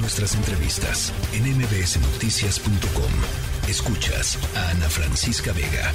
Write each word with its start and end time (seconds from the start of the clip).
Nuestras 0.00 0.36
entrevistas 0.36 1.12
en 1.32 1.42
mbsnoticias.com. 1.58 3.68
Escuchas 3.68 4.38
a 4.56 4.70
Ana 4.70 4.88
Francisca 4.88 5.52
Vega. 5.52 5.92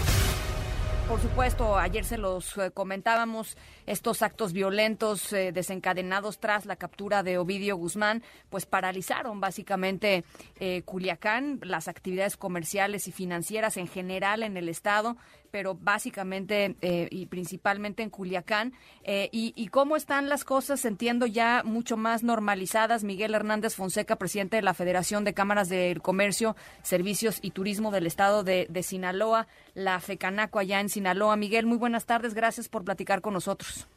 Por 1.07 1.21
supuesto, 1.21 1.77
ayer 1.77 2.03
se 2.03 2.17
los 2.17 2.58
eh, 2.58 2.71
comentábamos, 2.71 3.55
estos 3.85 4.21
actos 4.21 4.51
violentos 4.51 5.31
eh, 5.31 5.53
desencadenados 5.53 6.39
tras 6.39 6.66
la 6.66 6.75
captura 6.75 7.24
de 7.24 7.37
Ovidio 7.37 7.77
Guzmán, 7.77 8.23
pues 8.50 8.66
paralizaron 8.66 9.39
básicamente 9.39 10.26
eh, 10.60 10.82
Culiacán, 10.84 11.60
las 11.62 11.88
actividades 11.88 12.36
comerciales 12.36 13.08
y 13.08 13.12
financieras 13.12 13.78
en 13.78 13.88
general 13.88 14.44
en 14.44 14.58
el 14.58 14.68
estado, 14.68 15.18
pero 15.54 15.76
básicamente 15.76 16.76
y 16.82 17.28
principalmente 17.28 18.02
en 18.02 18.10
Culiacán. 18.10 18.74
Y, 19.06 19.54
y, 19.56 19.68
cómo 19.68 19.96
están 19.96 20.28
las 20.28 20.46
cosas? 20.46 20.84
Entiendo 20.84 21.28
ya 21.28 21.62
mucho 21.64 21.96
más 21.96 22.24
normalizadas. 22.24 23.04
Miguel 23.04 23.36
Hernández 23.36 23.76
Fonseca, 23.76 24.16
presidente 24.16 24.56
de 24.56 24.64
la 24.64 24.74
Federación 24.74 25.24
de 25.24 25.36
Cámaras 25.36 25.70
del 25.70 26.02
Comercio, 26.02 26.56
Servicios 26.82 27.38
y 27.44 27.52
Turismo 27.52 27.92
del 27.92 28.08
estado 28.08 28.44
de, 28.44 28.66
de 28.68 28.82
Sinaloa, 28.82 29.46
la 29.75 30.00
FECANACO 30.00 30.58
allá 30.58 30.80
en 30.80 30.89
Sinaloa. 30.89 31.36
Miguel, 31.36 31.68
muy 31.68 31.78
buenas 31.78 32.08
tardes, 32.08 32.33
gracias 32.33 32.67
por 32.67 32.83
platicar 32.83 33.22
con 33.22 33.33
nosotros. 33.33 33.88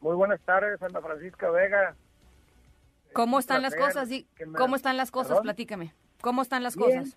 Muy 0.00 0.16
buenas 0.16 0.40
tardes, 0.40 0.80
Santa 0.80 1.00
Francisca 1.00 1.48
Vega. 1.52 1.94
¿Cómo 3.12 3.38
están 3.38 3.62
las 3.62 3.76
cosas? 3.76 4.08
¿Cómo 4.56 4.74
están 4.74 4.96
las 4.96 5.12
cosas? 5.12 5.38
Platícame. 5.42 5.94
¿Cómo 6.20 6.42
están 6.42 6.64
las 6.64 6.74
cosas? 6.74 7.16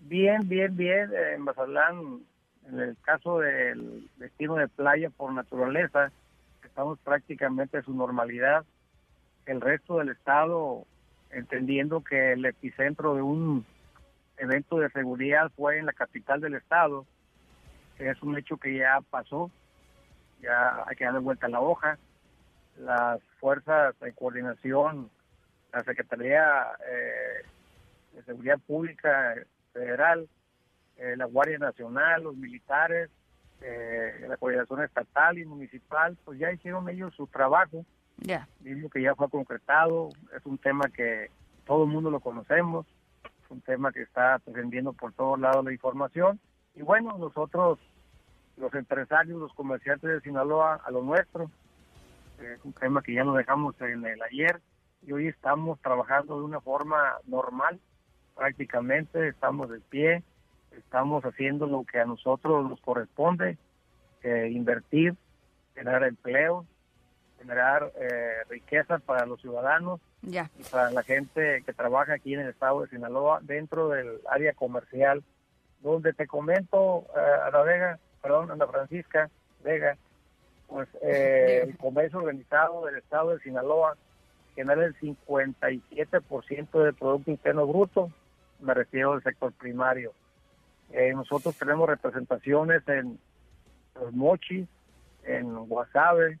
Bien, 0.00 0.46
bien, 0.46 0.76
bien. 0.76 1.10
En 1.14 1.40
Mazatlán, 1.40 2.26
en 2.68 2.80
el 2.80 2.96
caso 3.02 3.40
del 3.40 4.08
destino 4.18 4.56
de 4.56 4.68
playa 4.68 5.10
por 5.10 5.32
naturaleza, 5.32 6.10
estamos 6.64 6.98
prácticamente 7.00 7.78
en 7.78 7.84
su 7.84 7.94
normalidad. 7.94 8.64
El 9.46 9.60
resto 9.60 9.98
del 9.98 10.10
estado, 10.10 10.86
entendiendo 11.30 12.02
que 12.02 12.32
el 12.32 12.44
epicentro 12.44 13.14
de 13.14 13.22
un 13.22 13.66
evento 14.38 14.78
de 14.78 14.90
seguridad 14.90 15.50
fue 15.56 15.78
en 15.78 15.86
la 15.86 15.92
capital 15.92 16.40
del 16.40 16.54
estado, 16.54 17.06
es 17.98 18.22
un 18.22 18.36
hecho 18.36 18.56
que 18.56 18.76
ya 18.76 19.00
pasó, 19.10 19.50
ya 20.40 20.84
hay 20.86 20.96
que 20.96 21.04
darle 21.04 21.20
vuelta 21.20 21.46
a 21.46 21.50
la 21.50 21.60
hoja. 21.60 21.98
Las 22.78 23.20
fuerzas 23.38 23.98
de 24.00 24.12
coordinación, 24.12 25.10
la 25.72 25.84
Secretaría 25.84 26.68
eh, 26.88 27.46
de 28.14 28.22
Seguridad 28.24 28.58
Pública 28.66 29.34
Federal, 29.72 30.28
eh, 30.96 31.16
la 31.16 31.26
Guardia 31.26 31.58
Nacional, 31.58 32.22
los 32.22 32.36
militares, 32.36 33.10
eh, 33.60 34.24
la 34.28 34.36
coordinación 34.36 34.82
estatal 34.82 35.38
y 35.38 35.44
municipal, 35.44 36.16
pues 36.24 36.38
ya 36.38 36.52
hicieron 36.52 36.88
ellos 36.88 37.14
su 37.14 37.26
trabajo. 37.26 37.84
Ya. 38.18 38.48
Mismo 38.60 38.88
que 38.88 39.02
ya 39.02 39.14
fue 39.14 39.28
concretado, 39.30 40.10
es 40.36 40.44
un 40.44 40.58
tema 40.58 40.84
que 40.94 41.30
todo 41.64 41.84
el 41.84 41.90
mundo 41.90 42.10
lo 42.10 42.20
conocemos, 42.20 42.86
es 43.24 43.50
un 43.50 43.60
tema 43.60 43.92
que 43.92 44.02
está 44.02 44.38
trascendiendo 44.40 44.92
por 44.92 45.12
todos 45.12 45.38
lados 45.38 45.64
la 45.64 45.72
información. 45.72 46.38
Y 46.74 46.82
bueno, 46.82 47.16
nosotros 47.18 47.78
los 48.56 48.72
empresarios, 48.74 49.38
los 49.38 49.52
comerciantes 49.54 50.10
de 50.10 50.20
Sinaloa 50.20 50.80
a 50.84 50.90
lo 50.90 51.02
nuestro. 51.02 51.50
Es 52.40 52.64
un 52.64 52.72
tema 52.72 53.02
que 53.02 53.14
ya 53.14 53.24
lo 53.24 53.34
dejamos 53.34 53.80
en 53.80 54.04
el 54.04 54.22
ayer 54.22 54.60
y 55.06 55.12
hoy 55.12 55.28
estamos 55.28 55.80
trabajando 55.80 56.38
de 56.38 56.44
una 56.44 56.60
forma 56.60 57.16
normal, 57.26 57.80
prácticamente 58.36 59.28
estamos 59.28 59.70
de 59.70 59.80
pie, 59.80 60.22
estamos 60.78 61.24
haciendo 61.24 61.66
lo 61.66 61.84
que 61.84 62.00
a 62.00 62.04
nosotros 62.04 62.68
nos 62.68 62.80
corresponde, 62.80 63.58
eh, 64.22 64.48
invertir, 64.52 65.14
generar 65.74 66.04
empleo, 66.04 66.66
generar 67.42 67.92
eh, 68.00 68.44
riqueza 68.48 68.98
para 68.98 69.26
los 69.26 69.40
ciudadanos 69.40 70.00
y 70.22 70.38
para 70.70 70.90
la 70.92 71.02
gente 71.02 71.62
que 71.66 71.72
trabaja 71.72 72.14
aquí 72.14 72.34
en 72.34 72.40
el 72.40 72.50
estado 72.50 72.82
de 72.82 72.88
Sinaloa 72.88 73.40
dentro 73.42 73.88
del 73.88 74.20
área 74.28 74.52
comercial, 74.52 75.24
donde 75.80 76.12
te 76.12 76.28
comento, 76.28 77.04
eh, 77.16 77.50
la 77.52 77.62
Vega, 77.62 77.98
perdón, 78.22 78.52
Ana 78.52 78.66
Francisca 78.68 79.28
Vega, 79.64 79.96
pues 80.68 80.88
eh, 81.02 81.64
el 81.64 81.76
comercio 81.76 82.20
organizado 82.20 82.86
del 82.86 82.96
estado 82.96 83.30
de 83.30 83.40
Sinaloa 83.40 83.96
genera 84.54 84.84
el 84.84 84.94
57% 85.00 86.84
del 86.84 86.94
Producto 86.94 87.30
Interno 87.30 87.66
Bruto, 87.66 88.12
me 88.60 88.74
refiero 88.74 89.12
al 89.12 89.22
sector 89.22 89.52
primario. 89.52 90.12
Eh, 90.92 91.12
nosotros 91.14 91.56
tenemos 91.56 91.88
representaciones 91.88 92.86
en 92.88 93.18
Los 93.94 94.12
Mochis, 94.12 94.68
en 95.24 95.54
Guasave, 95.66 96.38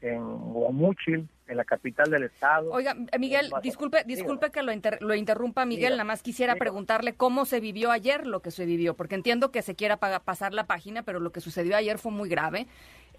en 0.00 0.22
Guamuchil, 0.52 1.28
en 1.48 1.56
la 1.56 1.64
capital 1.64 2.10
del 2.10 2.24
estado. 2.24 2.70
Oiga, 2.70 2.94
Miguel, 3.18 3.50
disculpe, 3.62 4.04
disculpe 4.04 4.50
que 4.50 4.62
lo, 4.62 4.72
lo 5.00 5.14
interrumpa, 5.14 5.64
Miguel, 5.64 5.92
nada 5.92 6.04
más 6.04 6.22
quisiera 6.22 6.54
preguntarle 6.56 7.14
cómo 7.14 7.46
se 7.46 7.58
vivió 7.60 7.90
ayer 7.90 8.26
lo 8.26 8.40
que 8.40 8.50
se 8.50 8.66
vivió, 8.66 8.94
porque 8.94 9.14
entiendo 9.14 9.50
que 9.50 9.62
se 9.62 9.74
quiera 9.74 9.96
pasar 9.96 10.52
la 10.52 10.66
página, 10.66 11.02
pero 11.02 11.20
lo 11.20 11.32
que 11.32 11.40
sucedió 11.40 11.76
ayer 11.76 11.98
fue 11.98 12.12
muy 12.12 12.28
grave. 12.28 12.66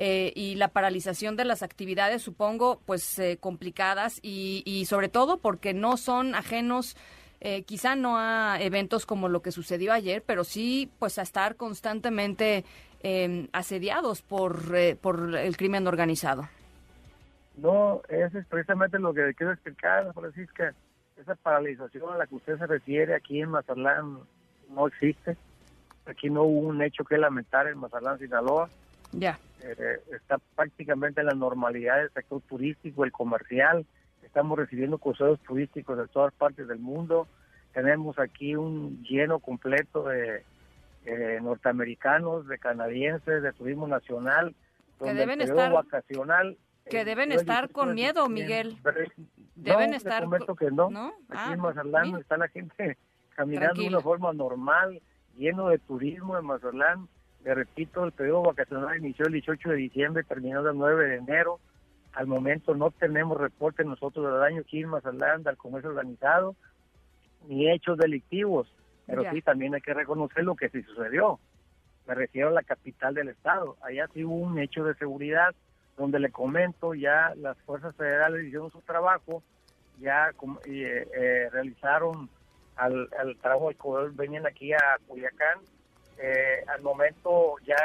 Eh, 0.01 0.31
y 0.33 0.55
la 0.55 0.69
paralización 0.69 1.35
de 1.35 1.43
las 1.43 1.61
actividades, 1.61 2.21
supongo, 2.21 2.79
pues 2.85 3.19
eh, 3.19 3.37
complicadas 3.37 4.19
y, 4.21 4.63
y, 4.65 4.85
sobre 4.85 5.09
todo 5.09 5.39
porque 5.39 5.73
no 5.73 5.97
son 5.97 6.35
ajenos, 6.35 6.95
eh, 7.41 7.63
quizá 7.63 7.95
no 7.95 8.17
a 8.17 8.57
eventos 8.61 9.05
como 9.05 9.29
lo 9.29 9.41
que 9.41 9.51
sucedió 9.51 9.93
ayer, 9.93 10.23
pero 10.25 10.43
sí 10.43 10.91
pues 10.99 11.19
a 11.19 11.21
estar 11.21 11.55
constantemente 11.55 12.65
asediados 13.53 14.21
por, 14.21 14.73
por 14.97 15.33
el 15.33 15.55
crimen 15.55 15.87
organizado. 15.87 16.49
No, 17.61 18.01
eso 18.07 18.39
es 18.39 18.45
precisamente 18.47 18.99
lo 18.99 19.13
que 19.13 19.33
quiero 19.35 19.53
explicar, 19.53 20.13
Francisca. 20.13 20.73
Esa 21.17 21.35
paralización 21.35 22.13
a 22.13 22.17
la 22.17 22.27
que 22.27 22.35
usted 22.35 22.57
se 22.57 22.67
refiere 22.67 23.15
aquí 23.15 23.41
en 23.41 23.49
Mazatlán 23.49 24.19
no 24.69 24.87
existe. 24.87 25.35
Aquí 26.05 26.29
no 26.29 26.43
hubo 26.43 26.69
un 26.69 26.81
hecho 26.81 27.03
que 27.03 27.17
lamentar 27.17 27.67
en 27.67 27.77
Mazatlán, 27.77 28.19
Sinaloa. 28.19 28.69
Ya. 29.11 29.37
Eh, 29.61 29.99
está 30.15 30.37
prácticamente 30.55 31.19
en 31.19 31.27
la 31.27 31.33
normalidad 31.33 31.97
del 31.97 32.11
sector 32.11 32.41
turístico, 32.47 33.03
el 33.03 33.11
comercial. 33.11 33.85
Estamos 34.29 34.57
recibiendo 34.57 34.97
cruceros 34.97 35.39
turísticos 35.41 35.97
de 35.97 36.07
todas 36.07 36.33
partes 36.33 36.67
del 36.67 36.79
mundo. 36.79 37.27
Tenemos 37.73 38.17
aquí 38.19 38.55
un 38.55 39.03
lleno 39.03 39.39
completo 39.39 40.03
de 40.03 40.43
eh, 41.05 41.39
norteamericanos, 41.41 42.47
de 42.47 42.57
canadienses, 42.57 43.43
de 43.43 43.51
turismo 43.53 43.87
nacional. 43.87 44.55
Que 45.03 45.13
deben 45.13 45.41
estar 45.41 45.73
vacacional 45.73 46.57
que 46.89 47.05
deben 47.05 47.31
estar 47.31 47.69
con 47.69 47.93
miedo, 47.93 48.27
Miguel. 48.27 48.77
Deben 49.55 49.93
estar. 49.93 50.23
que 50.57 50.71
no. 50.71 50.87
Aquí 51.29 51.53
en 51.53 51.59
ah, 51.59 51.63
Mazatlán 51.63 52.15
está 52.17 52.37
la 52.37 52.47
gente 52.47 52.97
caminando 53.35 53.81
de 53.81 53.87
una 53.87 54.01
forma 54.01 54.33
normal, 54.33 55.01
lleno 55.37 55.69
de 55.69 55.77
turismo 55.77 56.37
en 56.37 56.45
Mazatlán. 56.45 57.07
Le 57.43 57.55
repito, 57.55 58.03
el 58.03 58.11
periodo 58.11 58.43
vacacional 58.43 58.97
inició 58.97 59.27
el 59.27 59.33
18 59.33 59.69
de 59.69 59.75
diciembre, 59.75 60.23
terminó 60.23 60.67
el 60.67 60.77
9 60.77 61.07
de 61.07 61.15
enero. 61.17 61.59
Al 62.13 62.27
momento 62.27 62.75
no 62.75 62.91
tenemos 62.91 63.37
reporte 63.37 63.83
nosotros 63.83 64.25
de 64.25 64.39
daño 64.39 64.61
aquí 64.61 64.81
en 64.81 64.89
Mazatlán 64.89 65.43
del 65.43 65.57
comercio 65.57 65.91
organizado, 65.91 66.55
ni 67.47 67.69
hechos 67.69 67.97
delictivos. 67.97 68.73
Pero 69.05 69.23
sí, 69.31 69.41
también 69.41 69.73
hay 69.73 69.81
que 69.81 69.93
reconocer 69.93 70.43
lo 70.43 70.55
que 70.55 70.69
sí 70.69 70.83
sucedió. 70.83 71.39
Me 72.07 72.13
refiero 72.13 72.49
a 72.49 72.51
la 72.51 72.63
capital 72.63 73.13
del 73.13 73.29
estado. 73.29 73.77
Allá 73.81 74.07
sí 74.13 74.23
hubo 74.23 74.35
un 74.35 74.59
hecho 74.59 74.83
de 74.83 74.93
seguridad 74.95 75.55
donde 75.99 76.19
le 76.19 76.31
comento 76.31 76.93
ya 76.93 77.33
las 77.35 77.57
fuerzas 77.63 77.93
federales 77.95 78.45
hicieron 78.45 78.71
su 78.71 78.81
trabajo, 78.81 79.43
ya 79.99 80.31
eh, 80.65 81.07
eh, 81.13 81.49
realizaron 81.51 82.29
al, 82.77 83.09
trabajo 83.41 83.67
del 83.67 83.77
corredor, 83.77 84.15
venían 84.15 84.47
aquí 84.47 84.71
a 84.71 84.97
Culiacán, 85.07 85.59
eh, 86.17 86.63
al 86.67 86.81
momento 86.81 87.55
ya 87.65 87.75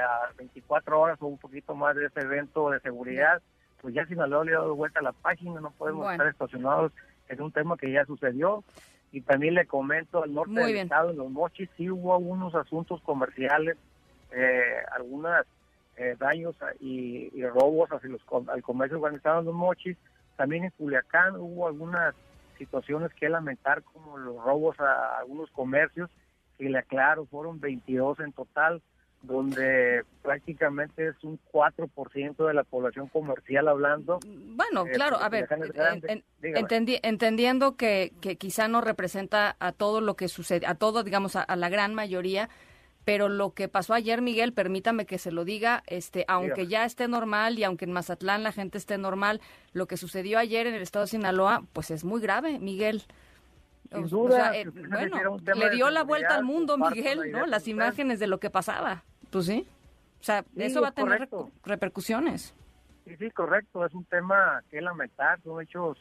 a 0.00 0.32
24 0.38 1.00
horas 1.00 1.18
o 1.20 1.26
un 1.26 1.38
poquito 1.38 1.74
más 1.74 1.94
de 1.96 2.06
este 2.06 2.20
evento 2.20 2.70
de 2.70 2.80
seguridad, 2.80 3.42
pues 3.80 3.94
ya 3.94 4.06
Sinaloa 4.06 4.44
le 4.44 4.54
ha 4.54 4.58
dado 4.58 4.74
vuelta 4.74 5.00
a 5.00 5.04
la 5.04 5.12
página, 5.12 5.60
no 5.60 5.70
podemos 5.72 6.10
estar 6.10 6.26
estacionados, 6.26 6.92
es 7.28 7.38
un 7.40 7.52
tema 7.52 7.76
que 7.76 7.90
ya 7.92 8.04
sucedió. 8.04 8.64
Y 9.12 9.22
también 9.22 9.54
le 9.54 9.66
comento 9.66 10.22
al 10.22 10.32
norte 10.32 10.52
del 10.52 10.76
estado, 10.76 11.10
en 11.10 11.16
los 11.16 11.30
mochis, 11.30 11.68
sí 11.76 11.90
hubo 11.90 12.14
algunos 12.14 12.54
asuntos 12.54 13.00
comerciales, 13.02 13.76
algunas 14.92 15.46
eh, 15.96 16.16
daños 16.18 16.56
y, 16.80 17.28
robos 17.42 17.90
hacia 17.90 18.08
los, 18.08 18.22
al 18.48 18.62
comercio 18.62 18.98
organizado 18.98 19.40
en 19.40 19.46
los 19.46 19.54
mochis. 19.54 19.98
También 20.36 20.64
en 20.64 20.70
Culiacán 20.70 21.36
hubo 21.36 21.66
algunas 21.66 22.14
situaciones 22.56 23.12
que 23.14 23.28
lamentar, 23.28 23.82
como 23.82 24.16
los 24.16 24.42
robos 24.42 24.78
a 24.80 25.18
algunos 25.18 25.50
comercios, 25.50 26.08
que 26.56 26.70
le 26.70 26.78
aclaro, 26.78 27.26
fueron 27.26 27.60
22 27.60 28.20
en 28.20 28.32
total, 28.32 28.80
donde 29.22 30.02
prácticamente 30.22 31.08
es 31.08 31.22
un 31.22 31.38
4% 31.52 32.46
de 32.46 32.54
la 32.54 32.64
población 32.64 33.08
comercial 33.08 33.68
hablando. 33.68 34.18
Bueno, 34.26 34.86
eh, 34.86 34.92
claro, 34.92 35.18
a 35.20 35.28
ver, 35.28 35.48
entendiendo 36.42 37.76
que, 37.76 38.12
que 38.20 38.36
quizá 38.36 38.68
no 38.68 38.80
representa 38.80 39.56
a 39.60 39.72
todo 39.72 40.00
lo 40.00 40.16
que 40.16 40.28
sucede, 40.28 40.66
a 40.66 40.74
todo, 40.74 41.02
digamos, 41.02 41.36
a 41.36 41.56
la 41.56 41.68
gran 41.68 41.94
mayoría, 41.94 42.48
pero 43.04 43.28
lo 43.28 43.54
que 43.54 43.68
pasó 43.68 43.94
ayer, 43.94 44.20
Miguel, 44.22 44.52
permítame 44.52 45.06
que 45.06 45.18
se 45.18 45.32
lo 45.32 45.44
diga, 45.44 45.82
este, 45.86 46.24
aunque 46.28 46.66
ya 46.66 46.84
esté 46.84 47.08
normal 47.08 47.58
y 47.58 47.64
aunque 47.64 47.84
en 47.84 47.92
Mazatlán 47.92 48.42
la 48.42 48.52
gente 48.52 48.78
esté 48.78 48.98
normal, 48.98 49.40
lo 49.72 49.86
que 49.86 49.96
sucedió 49.96 50.38
ayer 50.38 50.66
en 50.66 50.74
el 50.74 50.82
estado 50.82 51.06
de 51.06 51.10
Sinaloa, 51.10 51.64
pues 51.72 51.90
es 51.90 52.04
muy 52.04 52.20
grave, 52.20 52.58
Miguel. 52.58 53.02
Sin 53.92 54.06
duda, 54.06 54.56
eh, 54.56 54.66
bueno, 54.68 55.38
le 55.56 55.70
dio 55.70 55.90
la 55.90 56.04
vuelta 56.04 56.36
al 56.36 56.44
mundo, 56.44 56.76
Miguel, 56.78 57.32
¿no? 57.32 57.46
Las 57.46 57.66
imágenes 57.66 58.20
de 58.20 58.28
lo 58.28 58.38
que 58.38 58.50
pasaba. 58.50 59.02
Pues 59.30 59.46
sí. 59.46 59.66
O 60.20 60.22
sea, 60.22 60.44
eso 60.56 60.82
va 60.82 60.88
a 60.88 60.92
tener 60.92 61.28
repercusiones. 61.64 62.54
Sí, 63.06 63.16
sí, 63.16 63.30
correcto. 63.30 63.86
Es 63.86 63.94
un 63.94 64.04
tema 64.04 64.62
que 64.70 64.80
lamentar. 64.80 65.40
Son 65.42 65.60
hechos 65.62 65.98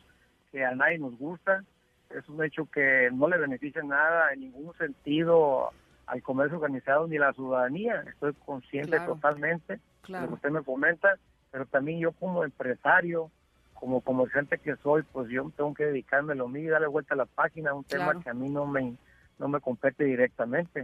que 0.52 0.66
a 0.66 0.76
nadie 0.76 1.00
nos 1.00 1.18
gusta. 1.18 1.64
Es 2.10 2.28
un 2.28 2.44
hecho 2.44 2.66
que 2.66 3.10
no 3.14 3.28
le 3.28 3.38
beneficia 3.38 3.82
nada 3.84 4.34
en 4.34 4.42
ningún 4.42 4.76
sentido 4.78 5.72
al 6.08 6.24
comercio 6.24 6.58
organizado 6.58 7.08
ni 7.08 7.18
a 7.18 7.22
la 7.22 7.34
ciudadanía. 7.34 8.04
Estoy 8.08 8.34
consciente 8.46 9.00
totalmente 9.00 9.80
de 10.08 10.22
lo 10.22 10.28
que 10.28 10.34
usted 10.34 10.50
me 10.50 10.64
comenta, 10.64 11.18
pero 11.52 11.66
también 11.68 12.00
yo 12.00 12.12
como 12.14 12.44
empresario, 12.44 13.30
como 13.76 14.02
comerciante 14.02 14.58
que 14.58 14.76
soy, 14.78 15.04
pues 15.04 15.30
yo 15.30 15.52
tengo 15.56 15.74
que 15.74 15.86
dedicarme 15.86 16.34
a 16.34 16.36
lo 16.36 16.48
mío 16.48 16.64
y 16.64 16.70
darle 16.70 16.88
vuelta 16.88 17.14
a 17.14 17.18
la 17.18 17.26
página, 17.28 17.74
un 17.74 17.84
tema 17.84 18.20
que 18.22 18.30
a 18.30 18.34
mí 18.34 18.50
no 18.50 18.66
me, 18.66 18.96
no 19.38 19.48
me 19.48 19.62
compete 19.62 20.04
directamente. 20.04 20.84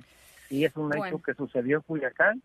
Sí 0.49 0.65
es 0.65 0.75
un 0.75 0.95
hecho 0.95 1.21
que 1.21 1.33
sucedió 1.33 1.77
en 1.77 1.83
Culiacán, 1.83 2.41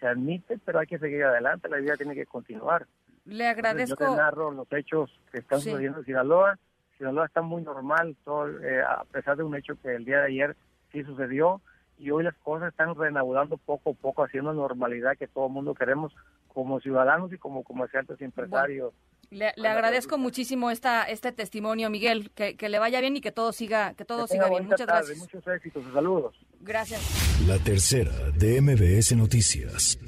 se 0.00 0.06
admite, 0.06 0.58
pero 0.64 0.80
hay 0.80 0.86
que 0.86 0.98
seguir 0.98 1.24
adelante, 1.24 1.68
la 1.68 1.78
vida 1.78 1.96
tiene 1.96 2.14
que 2.14 2.26
continuar. 2.26 2.86
Le 3.24 3.46
agradezco. 3.46 4.04
yo 4.04 4.10
te 4.10 4.16
narro 4.16 4.50
los 4.50 4.70
hechos 4.72 5.10
que 5.32 5.38
están 5.38 5.60
sucediendo 5.60 6.00
en 6.00 6.04
Sinaloa. 6.04 6.58
Sinaloa 6.98 7.26
está 7.26 7.42
muy 7.42 7.62
normal, 7.62 8.16
todo, 8.24 8.48
eh, 8.60 8.82
a 8.82 9.04
pesar 9.04 9.36
de 9.36 9.44
un 9.44 9.56
hecho 9.56 9.74
que 9.80 9.94
el 9.94 10.04
día 10.04 10.18
de 10.18 10.26
ayer 10.26 10.56
sí 10.92 11.02
sucedió 11.04 11.60
y 11.98 12.10
hoy 12.10 12.24
las 12.24 12.34
cosas 12.36 12.70
están 12.70 12.94
reanudando 12.94 13.56
poco 13.56 13.90
a 13.90 13.94
poco, 13.94 14.24
haciendo 14.24 14.52
normalidad 14.52 15.16
que 15.16 15.26
todo 15.26 15.46
el 15.46 15.52
mundo 15.52 15.74
queremos 15.74 16.12
como 16.48 16.80
ciudadanos 16.80 17.32
y 17.32 17.38
como 17.38 17.64
comerciantes 17.64 18.20
y 18.20 18.24
empresarios. 18.24 18.92
le, 19.30 19.48
agradezco 19.48 20.18
muchísimo 20.18 20.70
esta 20.70 21.04
este 21.04 21.32
testimonio, 21.32 21.90
Miguel, 21.90 22.30
que, 22.30 22.56
que, 22.56 22.68
le 22.68 22.78
vaya 22.78 23.00
bien 23.00 23.16
y 23.16 23.20
que 23.20 23.32
todo 23.32 23.52
siga 23.52 23.94
que 23.94 24.04
todo 24.04 24.26
siga 24.26 24.48
bien. 24.48 24.66
Muchas 24.66 24.86
gracias. 24.86 25.18
Muchos 25.18 25.46
éxitos, 25.48 25.82
saludos. 25.92 26.36
Gracias. 26.64 27.00
La 27.46 27.58
tercera 27.58 28.30
de 28.30 28.60
MBS 28.60 29.12
Noticias. 29.16 29.98